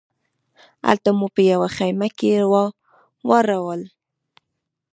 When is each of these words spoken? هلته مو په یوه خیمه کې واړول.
هلته 0.87 1.09
مو 1.17 1.27
په 1.35 1.41
یوه 1.51 1.67
خیمه 1.75 2.09
کې 2.17 2.31
واړول. 3.29 3.81